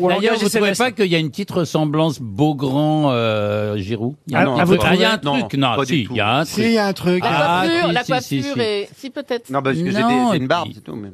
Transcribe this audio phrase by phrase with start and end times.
[0.00, 0.78] D'ailleurs, des savez SMS.
[0.78, 4.44] pas qu'il y a une petite ressemblance Beaugrand euh, Giroud Il y a Ah, un
[4.44, 6.12] non, peu- votre Ah, il y a un avis truc, non, pas du si, tout.
[6.12, 6.64] il y a un Si, truc.
[6.66, 7.24] il y a un truc.
[7.24, 8.10] La Ah, coiffure, si, la si, si,
[8.42, 8.60] coiffure si.
[8.60, 8.88] et...
[8.96, 9.50] Si, peut-être.
[9.50, 10.94] Non, parce que j'ai des- Non, j'ai et une barbe, puis- c'est tout.
[10.94, 11.10] mais-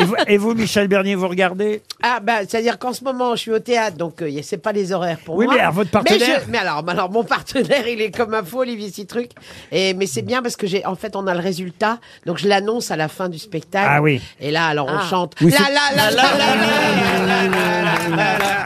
[0.00, 3.40] Et vous, et vous, Michel Bernier, vous regardez Ah bah c'est-à-dire qu'en ce moment je
[3.40, 5.54] suis au théâtre donc euh, y c'est pas les horaires pour Oui, moi.
[5.54, 8.34] mais alors, votre Mais, partenaire je- mais alors, mais alors mon partenaire il est comme
[8.34, 9.30] un fou Olivier Citruc
[9.70, 12.48] et mais c'est bien parce que j'ai en fait on a le résultat donc je
[12.48, 13.88] l'annonce à la fin du spectacle.
[13.88, 14.20] Ah oui.
[14.40, 15.06] Et là alors on Ah.
[15.08, 15.34] chante.
[15.40, 16.22] Oui, la, c'est- la, la, la,
[18.16, 18.63] la, la la.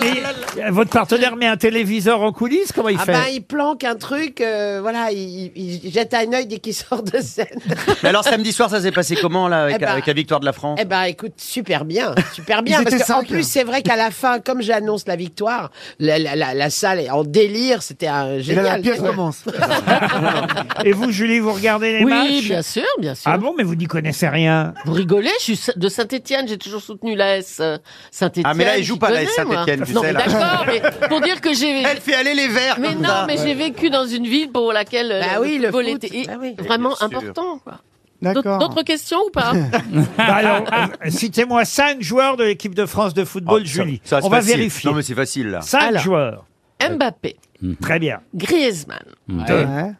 [0.00, 3.84] Mais, Votre partenaire met un téléviseur en coulisses Comment il Ah fait ben il planque
[3.84, 7.46] un truc euh, voilà il, il- il jette un œil dès qu'il sort de scène.
[8.02, 10.40] Mais alors, samedi soir, ça s'est passé comment, là, avec, Eh ben- avec la victoire
[10.40, 10.78] de la France?
[10.82, 12.78] Eh ben, écoute, super bien, super bien.
[12.80, 13.28] Ils parce étaient qu'en cinq.
[13.28, 17.00] plus, c'est vrai qu'à la fin, comme j'annonce la victoire, la, la- la- la salle
[17.00, 17.82] est en délire.
[17.82, 18.64] C'était un Et là, génial.
[18.64, 19.44] la pièce commence.
[20.84, 22.48] Et vous, Julie, vous regardez les Oui, matchs?
[22.48, 23.30] bien sûr, bien sûr.
[23.32, 24.74] Ah bon, mais vous n'y connaissez rien?
[24.84, 25.30] Vous rigolez?
[25.40, 27.78] Je suis de Saint-Étienne, j'ai toujours soutenu la S euh,
[28.10, 28.44] Saint-Étienne.
[28.48, 29.38] Ah, mais là, il joue pas la S
[29.76, 29.86] Moi.
[29.86, 30.26] tu Non, sais, mais là.
[30.26, 31.82] d'accord, mais pour dire que j'ai...
[31.82, 33.24] Elle fait aller les verts Mais comme non, ça.
[33.26, 36.04] mais j'ai vécu dans une ville pour laquelle euh, Bah oui, le football foot.
[36.04, 36.54] était Bah oui.
[36.58, 37.06] vraiment Bien sûr.
[37.18, 37.58] important.
[37.64, 37.80] quoi.
[38.22, 38.58] D'autres D'accord.
[38.58, 39.52] d'autres questions ou pas?
[40.16, 44.00] Bah alors, euh, citez-moi cinq joueurs de l'équipe de France de football, Oh, ça- Julie.
[44.04, 44.56] ça, c'est On va facile.
[44.56, 44.90] vérifier.
[44.90, 45.60] Non, mais c'est facile, là.
[45.60, 46.02] Cinq Alors.
[46.02, 46.44] joueurs.
[46.80, 47.36] Mbappé,
[47.80, 48.20] Très bien.
[48.34, 48.98] Griezmann.
[49.28, 49.92] Ouais.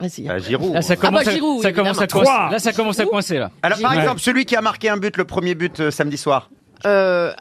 [0.00, 0.28] Vas-y.
[0.28, 0.74] Ah, Giroud.
[0.74, 2.24] Là, ça Ah commence, bah, à- Giroud, ça commence à évidemment.
[2.24, 2.52] Coincer.
[2.52, 3.50] Là, ça commence à coincer, là.
[3.62, 6.50] Alors, par exemple, celui qui a marqué un but, le premier but euh, samedi soir.
[6.86, 7.32] Euh,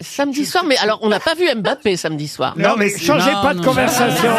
[0.00, 2.54] samedi soir, mais alors on n'a pas vu Mbappé samedi soir.
[2.56, 4.30] Non, mais changez non, pas de non, conversation.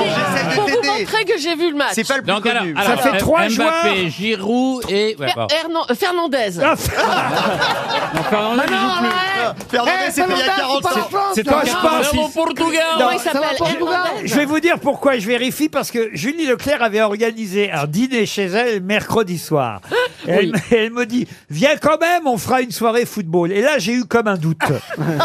[0.55, 1.91] Pour vous montrer que j'ai vu le match.
[1.93, 2.75] C'est pas le plus Donc alors, connu.
[2.77, 4.09] alors, fait euh, trois Mbappé, joueurs.
[4.09, 5.15] Giroud et...
[5.19, 5.47] ouais, Fer- bon.
[5.47, 6.59] Hernan- euh, Fernandez.
[6.61, 6.75] Ah,
[8.15, 9.09] Non, Fernandez, il joue plus.
[9.69, 10.83] Fernandez, Eh, c'était il y a Fernandez, 40
[11.33, 11.51] c'est ans.
[11.51, 12.55] Toi je pense.
[12.57, 14.27] Comment il Ça va s'appelle pas, Portugal Hernandez.
[14.27, 18.25] Je vais vous dire pourquoi je vérifie, parce que Julie Leclerc avait organisé un dîner
[18.25, 19.81] chez elle mercredi soir.
[20.27, 20.61] Et elle, Oui.
[20.71, 23.51] elle me dit, viens quand même, on fera une soirée football.
[23.51, 24.57] Et là, j'ai eu comme un doute.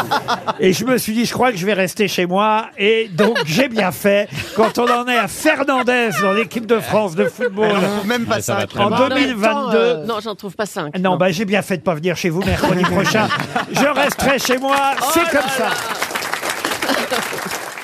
[0.61, 2.67] et je me suis dit, je crois que je vais rester chez moi.
[2.78, 4.28] Et donc, j'ai bien fait.
[4.56, 7.72] Quand on en est à Fernandez dans l'équipe de France de football
[8.06, 9.03] Même pas Ça en mal.
[9.09, 9.49] en même 2022.
[9.49, 10.97] temps, euh, Non, j'en trouve pas cinq.
[10.99, 13.28] Non, bah j'ai bien fait de pas venir chez vous mercredi prochain.
[13.72, 14.76] Je resterai chez moi,
[15.12, 15.69] c'est comme ça.